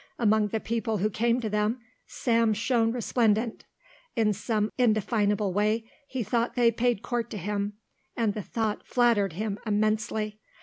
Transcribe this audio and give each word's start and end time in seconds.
Among 0.17 0.47
the 0.47 0.59
people 0.59 0.97
who 0.97 1.11
came 1.11 1.39
to 1.41 1.47
them, 1.47 1.79
Sam 2.07 2.55
shone 2.55 2.91
resplendent. 2.91 3.65
In 4.15 4.33
some 4.33 4.71
indefinable 4.75 5.53
way 5.53 5.87
he 6.07 6.23
thought 6.23 6.55
they 6.55 6.71
paid 6.71 7.03
court 7.03 7.29
to 7.29 7.37
him 7.37 7.73
and 8.17 8.33
the 8.33 8.41
thought 8.41 8.87
flattered 8.87 9.33
him 9.33 9.59
immensely. 9.63 10.39